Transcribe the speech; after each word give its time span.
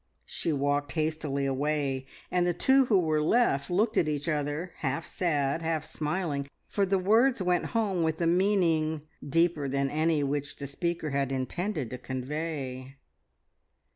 She 0.25 0.51
walked 0.51 0.93
hastily 0.93 1.45
away, 1.45 2.07
and 2.31 2.47
the 2.47 2.55
two 2.55 2.85
who 2.85 2.97
were 2.97 3.21
left 3.21 3.69
looked 3.69 3.97
at 3.97 4.07
each 4.07 4.27
other, 4.27 4.71
half 4.77 5.05
sad, 5.05 5.61
half 5.61 5.85
smiling, 5.85 6.47
for 6.67 6.87
the 6.87 6.97
words 6.97 7.39
went 7.39 7.65
home 7.77 8.01
with 8.01 8.19
a 8.19 8.25
meaning 8.25 9.03
deeper 9.23 9.69
than 9.69 9.91
any 9.91 10.23
which 10.23 10.55
the 10.55 10.65
speaker 10.65 11.11
had 11.11 11.31
intended 11.31 11.91
to 11.91 11.99
convey. 11.99 12.95